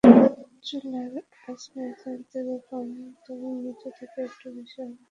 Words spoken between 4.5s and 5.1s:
বেশি হবে।